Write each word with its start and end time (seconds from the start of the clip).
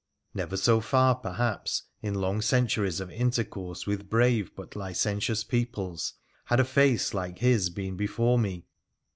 Never 0.33 0.57
so 0.57 0.79
far, 0.81 1.13
perhaps, 1.13 1.83
in 2.01 2.15
long 2.15 2.41
centuries 2.41 2.99
of 2.99 3.11
intercourse 3.11 3.85
with 3.85 4.09
brave 4.09 4.49
but 4.55 4.75
licentious 4.75 5.43
peoples 5.43 6.15
had 6.45 6.59
a 6.59 6.65
face 6.65 7.13
like 7.13 7.37
his 7.37 7.69
been 7.69 7.97
before 7.97 8.39
me. 8.39 8.65